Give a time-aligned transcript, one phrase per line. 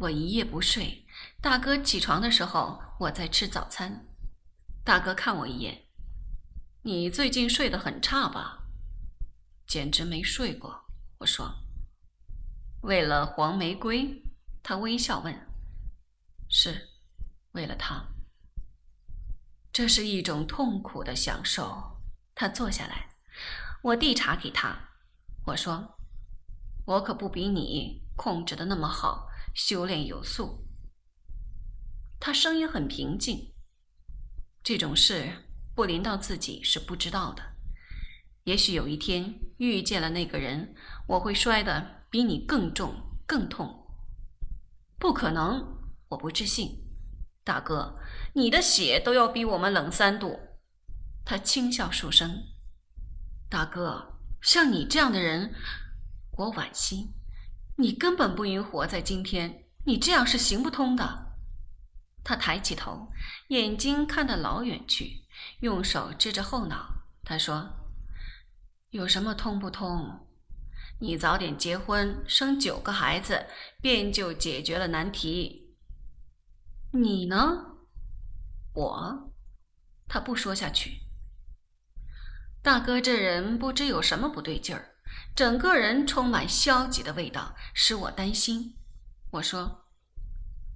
[0.00, 1.06] 我一夜不睡，
[1.40, 4.06] 大哥起床的时候，我在吃早餐。
[4.84, 5.86] 大哥看我一眼
[6.84, 8.58] ：“你最近睡得很差吧
[9.66, 10.84] ？”“简直没睡过。”
[11.20, 11.50] 我说。
[12.82, 14.22] “为了黄玫瑰？”
[14.62, 15.34] 他微笑问。
[16.50, 16.90] “是，
[17.52, 18.04] 为了她。”
[19.72, 22.02] 这是一种痛苦的享受。
[22.34, 23.16] 他坐下来，
[23.80, 24.90] 我递茶给他。
[25.46, 25.96] 我说
[26.84, 30.68] ：“我可不比你控制的那么好。”修炼有素，
[32.20, 33.54] 他声音很平静。
[34.62, 37.42] 这种事不临到自己是不知道的。
[38.44, 40.74] 也许有一天遇见了那个人，
[41.08, 43.86] 我会摔得比你更重、更痛。
[44.98, 45.78] 不可能，
[46.08, 46.84] 我不置信。
[47.42, 47.98] 大哥，
[48.34, 50.38] 你的血都要比我们冷三度。
[51.24, 52.42] 他轻笑数声。
[53.48, 55.54] 大哥，像你这样的人，
[56.32, 57.14] 我惋惜。
[57.76, 61.34] 你根本不应活在今天，你这样是行不通的。
[62.24, 63.12] 他抬起头，
[63.48, 65.24] 眼睛看得老远去，
[65.60, 67.04] 用手支着后脑。
[67.22, 67.68] 他说
[68.90, 70.26] ：“有什么通不通？
[71.00, 73.46] 你早点结婚，生九个孩子，
[73.82, 75.76] 便就解决了难题。
[76.92, 77.76] 你呢？
[78.72, 79.32] 我？”
[80.08, 81.02] 他不说下去。
[82.62, 84.95] 大哥这人不知有什么不对劲儿。
[85.34, 88.76] 整个人充满消极的味道，使我担心。
[89.32, 89.86] 我说：“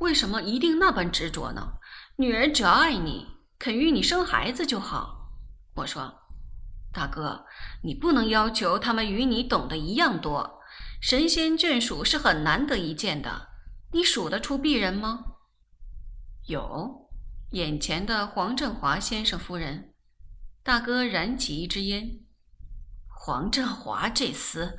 [0.00, 1.78] 为什么一定那般执着呢？
[2.16, 3.26] 女人只要爱你，
[3.58, 5.32] 肯与你生孩子就好。”
[5.76, 6.22] 我说
[6.92, 7.46] ：“大哥，
[7.82, 10.60] 你不能要求他们与你懂得一样多。
[11.00, 13.48] 神仙眷属是很难得一见的，
[13.92, 15.24] 你数得出鄙人吗？”
[16.48, 17.08] 有，
[17.52, 19.94] 眼前的黄振华先生夫人。
[20.62, 22.20] 大哥燃起一支烟。
[23.22, 24.78] 黄振华这厮，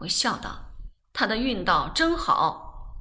[0.00, 0.70] 我笑道
[1.12, 2.96] ：“他的运道真好。”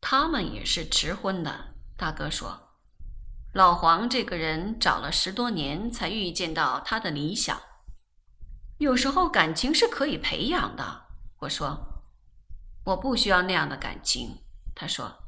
[0.00, 1.74] 他们也是迟婚的。
[1.98, 2.70] 大哥说
[3.52, 7.60] ：“老黄这个人找了十多年才遇见到他的理想。
[8.78, 11.08] 有时候感情是可以培养的。”
[11.40, 12.02] 我说
[12.86, 14.38] ：“我不需要那样的感情。”
[14.74, 15.24] 他说：“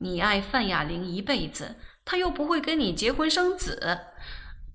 [0.00, 4.00] 你爱范亚玲一辈子，他又不会跟你结婚生子，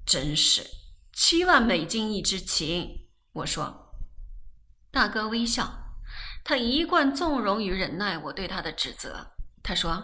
[0.04, 0.68] 真是……”
[1.16, 3.94] 七万美金一支琴，我说。
[4.90, 5.72] 大哥微笑，
[6.44, 9.28] 他一贯纵容与忍耐我对他的指责。
[9.62, 10.04] 他说：“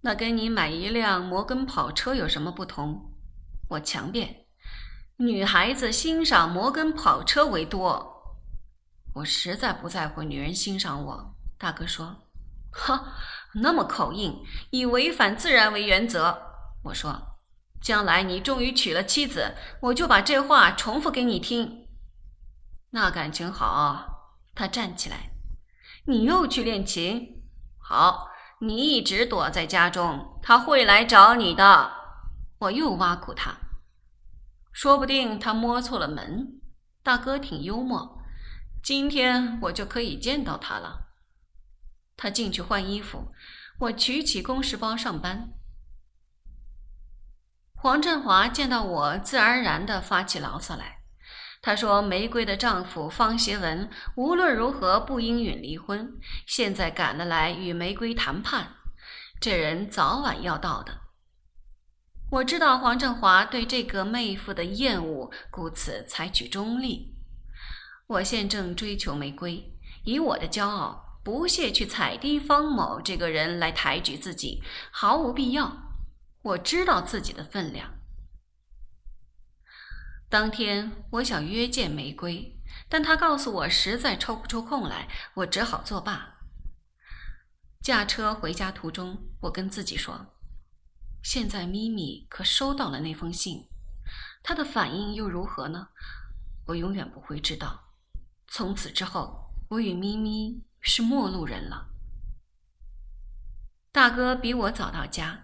[0.00, 3.12] 那跟你买一辆摩根跑车有什么不同？”
[3.68, 4.46] 我强辩
[5.18, 8.40] ：“女孩子欣赏摩根跑车为多。”
[9.16, 11.34] 我实在不在乎女人欣赏我。
[11.58, 12.28] 大哥说
[12.72, 13.12] ：“哈，
[13.52, 16.40] 那么口硬，以违反自然为原则。”
[16.84, 17.33] 我说。
[17.84, 21.86] 将来你终于娶了妻子，我就把这话重复给你听。
[22.90, 24.12] 那感情好。
[24.54, 25.32] 他站起来，
[26.06, 27.42] 你又去练琴。
[27.76, 28.28] 好，
[28.60, 31.92] 你一直躲在家中，他会来找你的。
[32.60, 33.56] 我又挖苦他，
[34.72, 36.60] 说不定他摸错了门。
[37.02, 38.22] 大哥挺幽默，
[38.82, 41.08] 今天我就可以见到他了。
[42.16, 43.32] 他进去换衣服，
[43.80, 45.52] 我取起公事包上班。
[47.84, 51.00] 黄振华见到我，自然而然地发起牢骚来。
[51.60, 58.68] 他说：“玫瑰的丈夫方协文无论如何不应允离婚，现在赶了来与玫瑰谈判，
[59.38, 61.02] 这人早晚要到的。”
[62.32, 67.14] 我知道黄振华对这个妹夫的厌恶，故此采取中立。
[68.06, 69.62] 我现正追求玫瑰，
[70.04, 75.83] 以我的骄傲不屑去踩低方某这个人来抬举自己，毫无必要。
[76.44, 77.98] 我知道自己的分量。
[80.28, 86.36] 当天我想约见玫瑰，但她告诉我实在抽不出空来，我只好作罢。
[87.80, 90.34] 驾车回家途中，我跟自己说
[91.24, 93.68] ：“现在咪咪可收到了那封信，
[94.42, 95.88] 她的反应又如何呢？
[96.66, 97.94] 我永远不会知道。
[98.48, 101.88] 从此之后，我与咪咪是陌路人了。”
[103.90, 105.43] 大哥比我早到家。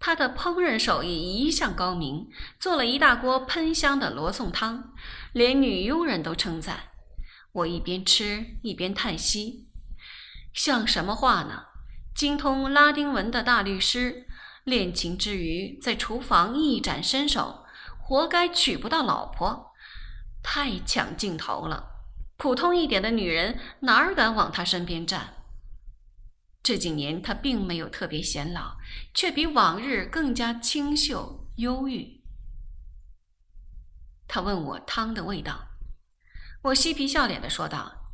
[0.00, 2.28] 他的烹饪手艺一向高明，
[2.58, 4.92] 做了一大锅喷香的罗宋汤，
[5.32, 6.84] 连女佣人都称赞。
[7.52, 9.68] 我一边吃一边叹息：
[10.52, 11.64] 像什么话呢？
[12.14, 14.26] 精通拉丁文的大律师，
[14.64, 17.64] 恋情之余在厨房一展身手，
[17.98, 19.72] 活该娶不到老婆，
[20.42, 21.90] 太抢镜头了。
[22.36, 25.34] 普通一点的女人哪敢往他身边站？
[26.68, 28.76] 这几年他并没有特别显老，
[29.14, 32.20] 却比往日更加清秀忧郁。
[34.26, 35.66] 他问我汤的味道，
[36.64, 38.12] 我嬉皮笑脸的说道：“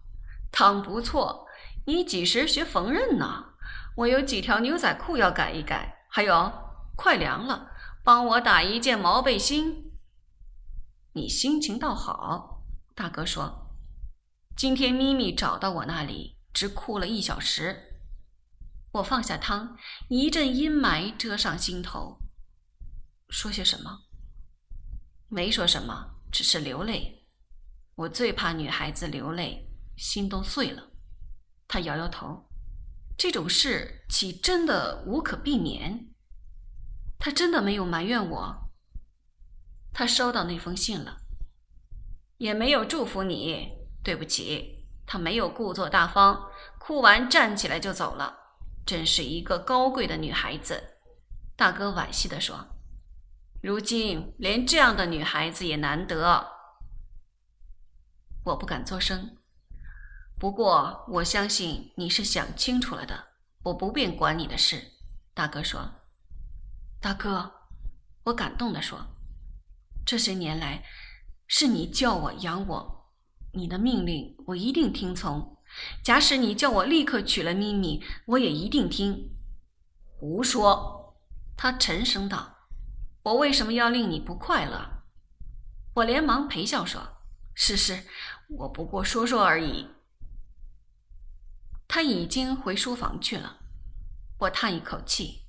[0.55, 1.49] 汤不错，
[1.87, 3.55] 你几时学缝纫呢？
[3.97, 6.53] 我有几条牛仔裤要改一改，还有，
[6.95, 7.73] 快凉了，
[8.05, 9.91] 帮我打一件毛背心。
[11.15, 12.63] 你心情倒好，
[12.95, 13.73] 大哥说，
[14.57, 17.91] 今天咪咪找到我那里，只哭了一小时。
[18.95, 19.77] 我放下汤，
[20.09, 22.21] 一阵阴霾遮上心头。
[23.29, 24.05] 说些什么？
[25.29, 27.27] 没说什么，只是流泪。
[27.97, 30.93] 我最怕女孩子流泪，心都碎了。
[31.67, 32.49] 他摇摇头。
[33.19, 36.15] 这种事岂真的无可避免？
[37.19, 38.71] 他真的没有埋怨我。
[39.93, 41.23] 他收到那封信了，
[42.37, 43.73] 也没有祝福你。
[44.05, 46.49] 对不起，他没有故作大方，
[46.79, 48.44] 哭完站起来就走了。
[48.87, 50.99] 真是一个高贵的女孩子。
[51.57, 52.67] 大哥惋惜地说
[53.63, 56.53] ：“如今连这样的女孩子也难得。”
[58.45, 59.39] 我不敢作声。
[60.39, 63.29] 不过，我相信你是想清楚了的。
[63.63, 64.93] 我不便管你的事，
[65.33, 65.91] 大哥说。
[67.01, 67.51] 大哥，
[68.25, 69.07] 我感动地说，
[70.05, 70.85] 这些年来，
[71.47, 73.13] 是你叫我养我，
[73.53, 75.54] 你的命令我一定听从。
[76.03, 79.31] 假使你叫我立刻娶了咪咪，我也一定听。
[80.19, 81.15] 胡说！
[81.57, 82.69] 他沉声道
[83.23, 85.03] ：“我为什么要令你不快乐？”
[85.95, 87.23] 我连忙陪笑说
[87.55, 88.05] ：“是是，
[88.49, 89.91] 我不过说说而已。”
[91.87, 93.59] 他已经回书房去了，
[94.41, 95.45] 我叹一口气，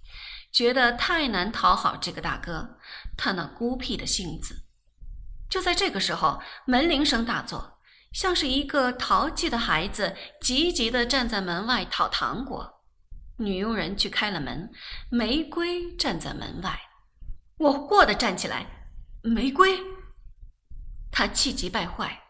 [0.52, 2.78] 觉得太难讨好这个大哥，
[3.18, 4.64] 他那孤僻的性子。
[5.50, 7.75] 就在这个时候，门铃声大作，
[8.16, 12.82] 像是一个淘气的孩子急急地站在门外讨糖果。
[13.40, 14.72] 女佣人去开了门，
[15.10, 16.80] 玫瑰站在门外。
[17.58, 18.88] 我霍地站起来，
[19.22, 19.78] 玫瑰。
[21.12, 22.24] 他气急败坏，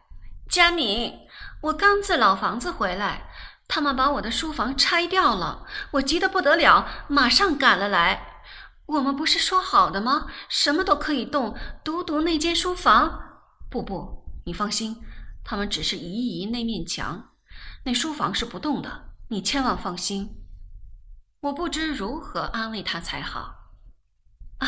[0.50, 1.14] 佳敏，
[1.62, 3.30] 我刚自老房子回来。
[3.68, 8.42] 他们把我的书房拆掉了，我急得不得了，马上赶了来。
[8.88, 10.26] 我们不是说好的吗？
[10.50, 13.44] 什么都可以动，独独那间书房。
[13.70, 15.04] 不不，你放心，
[15.46, 17.32] 他们只是移移那面墙，
[17.84, 19.14] 那书房是不动的。
[19.30, 20.44] 你千万放心。
[21.42, 23.72] 我不知如何安慰他才好。
[24.58, 24.68] 啊，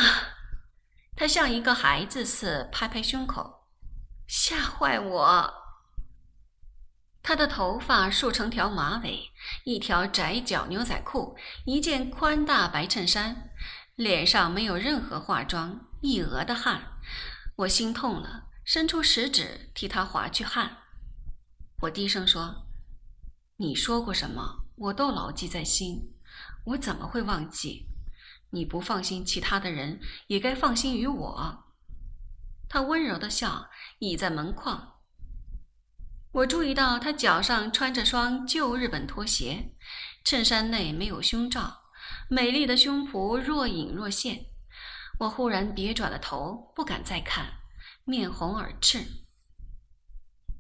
[1.16, 3.68] 他像一个孩子似拍拍胸口，
[4.28, 5.54] 吓坏我。
[7.24, 9.32] 他的头发束成条马尾，
[9.66, 11.36] 一条窄脚牛仔裤，
[11.66, 13.50] 一件宽大白衬衫，
[13.96, 17.00] 脸上没有任何化妆，一额的汗。
[17.58, 20.80] 我心痛了，伸出食指替他划去汗。
[21.84, 22.68] 我低声说
[23.56, 26.14] ：“你说过什么，我都牢记在心。
[26.66, 27.88] 我怎么会忘记？
[28.50, 31.64] 你不放心其他的人，也该放心于我。”
[32.68, 33.70] 他温柔的笑，
[34.00, 34.96] 倚在门框。
[36.34, 39.78] 我注意到他脚上穿着双旧日本拖鞋，
[40.26, 41.84] 衬衫内没有胸罩，
[42.30, 44.48] 美丽的胸脯若隐若现。
[45.20, 47.62] 我忽然别转了头，不敢再看，
[48.08, 49.06] 面红耳赤。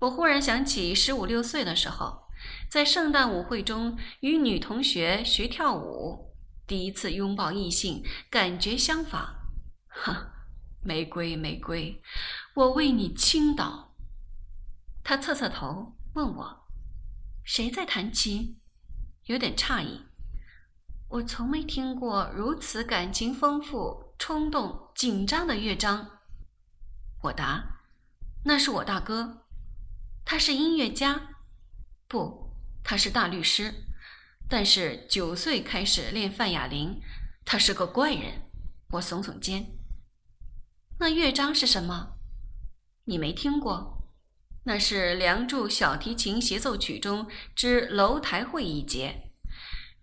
[0.01, 2.27] 我忽然想起十五六岁的时候，
[2.69, 6.35] 在圣诞舞会中与女同学学跳舞，
[6.67, 9.33] 第一次拥抱异性，感觉相仿。
[9.87, 10.33] 哈，
[10.83, 12.01] 玫瑰，玫瑰，
[12.53, 13.95] 我为你倾倒。
[15.01, 16.67] 他侧侧头问我
[17.45, 18.59] ：“谁在弹琴？”
[19.27, 20.01] 有点诧异。
[21.07, 26.16] 我从没听过如此感情丰富、冲动、紧张的乐章。
[27.27, 27.81] 我答
[28.45, 29.45] ：“那是我大哥，
[30.25, 31.35] 他是音乐家，
[32.07, 32.53] 不，
[32.83, 33.73] 他是大律师，
[34.49, 37.01] 但是九岁开始练范雅琳。
[37.45, 38.43] 他是个怪人。”
[38.91, 39.67] 我耸耸肩。
[40.99, 42.17] 那乐章是什么？
[43.03, 44.07] 你没听过？
[44.63, 49.31] 那是《梁祝小提琴协奏曲》中之楼台会一节，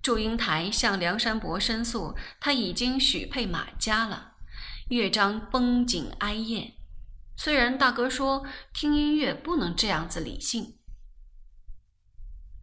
[0.03, 4.35] 祝英台向梁山伯申诉，他已经许配马家了。
[4.89, 6.75] 乐章绷紧哀咽。
[7.37, 10.79] 虽然大哥说听音乐不能这样子理性。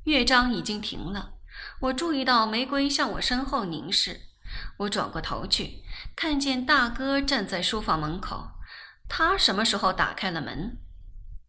[0.03, 1.35] 乐章已经停了，
[1.81, 4.21] 我注意到玫瑰向我身后凝视，
[4.77, 5.83] 我转过头去，
[6.15, 8.51] 看见大哥站在书房门口。
[9.07, 10.79] 他什么时候打开了门？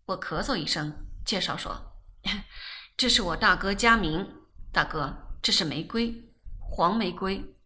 [0.06, 1.94] 我咳嗽一声，介绍说
[2.96, 4.28] ：“这是我大哥佳明，
[4.72, 7.56] 大哥，这是玫瑰，黄玫瑰。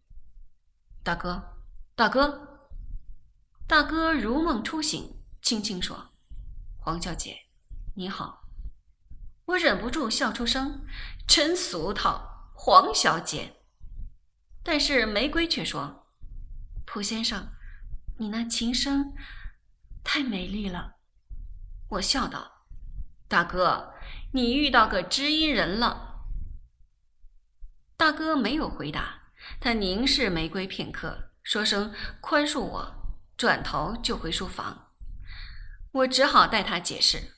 [1.03, 1.57] 大哥，
[1.95, 2.69] 大哥，
[3.67, 5.16] 大哥如梦初醒，
[5.47, 6.11] 轻轻说
[6.77, 7.45] ：‘黄小姐，
[7.95, 8.49] 你好。’
[9.47, 10.85] 我忍不住笑出声，
[11.25, 13.55] 真俗套，黄小姐。
[14.61, 16.09] 但是玫瑰却说
[16.85, 17.47] ：‘蒲先生，
[18.17, 19.13] 你那琴声
[20.03, 20.97] 太美丽了。’”
[21.91, 22.65] 我笑道
[23.29, 23.93] ：“大哥，
[24.33, 26.25] 你遇到个知音人了。”
[27.95, 32.93] 大哥没有回答，他凝视玫瑰片刻，说声“宽恕我”，
[33.37, 34.83] 转头就回书房。
[35.97, 37.33] 我只好代他解释：“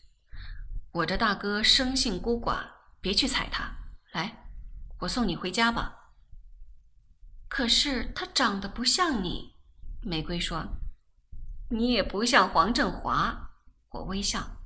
[0.92, 2.60] 我这大哥生性孤寡，
[3.00, 3.78] 别去踩他。
[4.12, 4.50] 来，
[5.00, 6.12] 我送你回家吧。”
[7.48, 9.56] 可是他长得不像你，
[10.02, 10.76] 玫瑰说
[11.72, 13.52] ：“你也不像黄振华。”
[13.92, 14.58] 我微笑。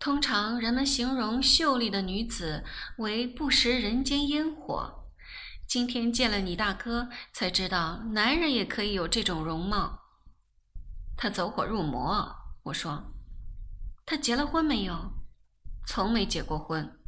[0.00, 2.64] 通常人们形容秀丽的女子
[2.98, 5.08] 为不食人间烟火。
[5.68, 10.00] 今天见了你大哥，才知道男人也可以有这种容貌。
[11.16, 12.41] 他走火入魔。
[12.64, 13.12] 我说
[14.06, 15.12] ：“他结了婚没有？
[15.84, 17.00] 从没结过婚，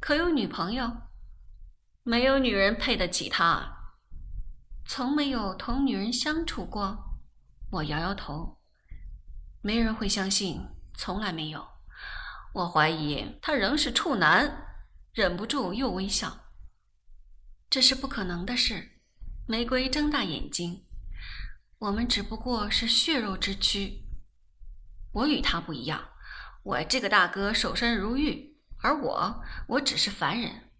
[0.00, 0.90] 可有女朋友？
[2.02, 3.76] 没有女人配得起他。
[4.84, 7.04] 从没有同女人相处过。”
[7.70, 8.58] 我摇摇头，
[9.60, 11.68] 没人会相信，从来没有。
[12.54, 14.64] 我怀疑他仍是处男。
[15.12, 16.52] 忍不住又微笑。
[17.68, 19.02] 这是不可能的事。
[19.46, 20.86] 玫瑰睁大眼睛。
[21.78, 24.07] 我们只不过是血肉之躯。
[25.18, 26.10] 我与他不一样，
[26.62, 30.70] 我这个大哥守身如玉，而我，我只是凡人。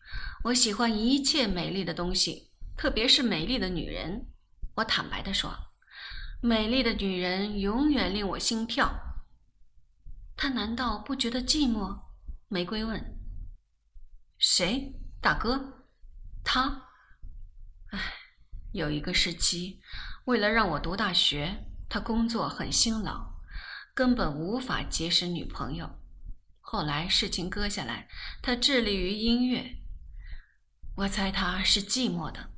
[0.44, 4.28] 我喜欢一切美丽的东西，特别是美丽的女人。
[4.76, 5.52] 我坦白地说，
[6.40, 8.88] 美丽的女人永远令我心跳。
[10.36, 12.02] 他难道不觉得寂寞？
[12.46, 13.18] 玫瑰问。
[14.38, 14.94] 谁？
[15.20, 15.84] 大哥？
[16.44, 16.90] 他？
[17.90, 17.98] 唉，
[18.70, 19.80] 有一个时期，
[20.26, 23.37] 为了让我读大学，他工作很辛劳。
[23.98, 25.98] 根本无法结识女朋友。
[26.60, 28.06] 后来事情搁下来，
[28.40, 29.74] 他致力于音乐。
[30.98, 32.50] 我猜他是寂寞的，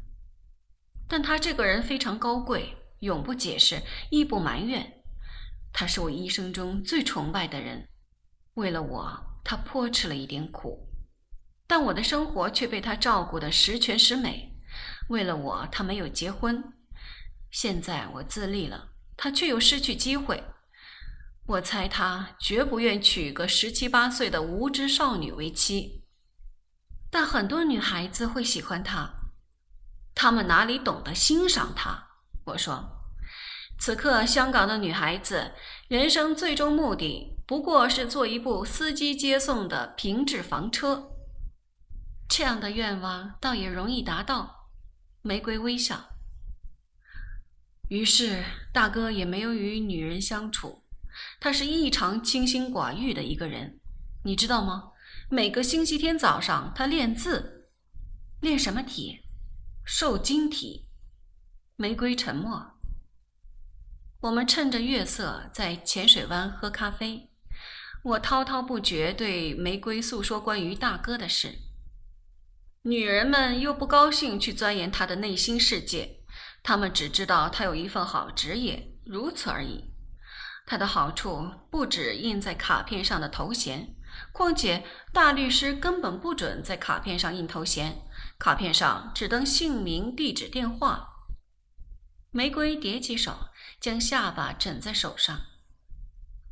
[1.09, 3.81] 但他这个人非常高贵，永不解释，
[4.11, 5.03] 亦不埋怨。
[5.73, 7.89] 他是我一生中最崇拜的人。
[8.57, 10.91] 为了我，他颇吃了一点苦，
[11.67, 14.61] 但我的生活却被他照顾得十全十美。
[15.09, 16.63] 为了我，他没有结婚。
[17.51, 20.45] 现在我自立了，他却又失去机会。
[21.51, 26.05] 我猜他绝不愿娶个十七八岁的无知少女为妻，
[27.11, 29.11] 但很多女孩子会喜欢他，
[30.15, 32.07] 他们哪里懂得欣赏他？
[32.45, 33.03] 我说，
[33.81, 35.51] 此刻香港的女孩子
[35.89, 41.11] 人生最终目的不过是做一部司机接送的平治房车，
[42.29, 44.69] 这样的愿望倒也容易达到。
[45.23, 46.11] 玫瑰微笑。
[47.89, 50.85] 于是大哥也没有与女人相处。
[51.41, 53.81] 他是异常清心寡欲的一个人，
[54.25, 54.93] 你知道吗？
[55.31, 57.71] 每个星期天早上，他练字，
[58.41, 59.21] 练什么体？
[59.85, 60.87] 受精体。
[61.77, 62.79] 玫瑰沉默。
[64.21, 67.31] 我们趁着月色在浅水湾喝咖啡，
[68.03, 71.59] 我滔滔不绝对玫瑰诉说关于大哥的事。
[72.83, 76.21] 女人们又不高兴去钻研他的内心世界，
[76.63, 79.90] 她们只知道他有一份好职业，如此而已。
[80.71, 83.97] 他的好处不止印在卡片上的头衔，
[84.31, 88.03] 况且大律师根本不准在卡片上印头衔，
[88.39, 91.09] 卡片上只登姓名、地址、电话。
[92.31, 93.49] 玫瑰叠起手，
[93.81, 95.41] 将下巴枕在手上。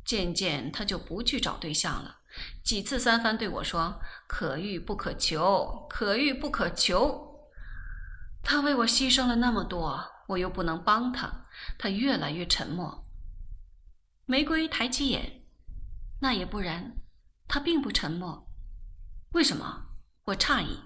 [0.03, 2.17] 渐渐，他就不去找对象了，
[2.61, 7.47] 几次三番对我说：“可遇不可求，可遇不可求。”
[8.43, 11.45] 他为我牺牲了那么多，我又不能帮他，
[11.77, 13.05] 他越来越沉默。
[14.29, 15.41] 玫瑰抬起眼，
[16.21, 17.01] 那也不然，
[17.47, 18.47] 他并不沉默。
[19.31, 19.87] 为什么？
[20.25, 20.81] 我诧异。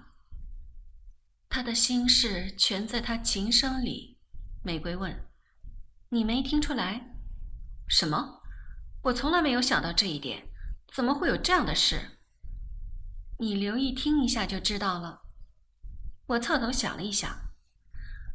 [1.50, 4.18] 他的心事全在他琴声里。
[4.62, 5.28] 玫瑰问
[6.08, 7.14] ：“你没听出来？
[7.86, 8.40] 什么？
[9.02, 10.48] 我从来没有想到这一点。
[10.94, 12.18] 怎么会有这样的事？
[13.40, 15.20] 你留意听一下就知道了。”
[16.28, 17.50] 我侧头想了一想，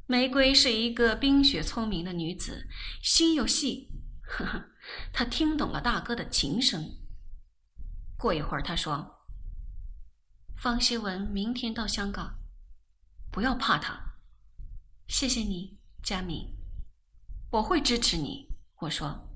[0.05, 2.67] 玫瑰是一个冰雪聪明的女子，
[3.01, 3.89] 心又细。
[4.21, 4.68] 呵呵。
[5.13, 6.97] 他听懂了大哥的琴声。
[8.17, 9.25] 过一会儿，他说
[10.57, 12.37] ：“方希文明天到香港，
[13.31, 14.15] 不要怕他。
[15.07, 16.55] 谢谢你，佳敏，
[17.51, 18.49] 我会支持你。”
[18.81, 19.28] 我说。